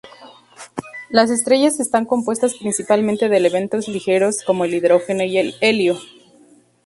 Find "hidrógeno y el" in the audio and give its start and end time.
4.73-5.53